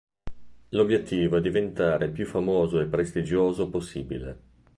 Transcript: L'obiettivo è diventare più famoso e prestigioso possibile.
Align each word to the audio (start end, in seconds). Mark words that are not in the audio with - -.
L'obiettivo 0.69 1.37
è 1.37 1.41
diventare 1.41 2.09
più 2.09 2.25
famoso 2.25 2.79
e 2.79 2.87
prestigioso 2.87 3.69
possibile. 3.69 4.39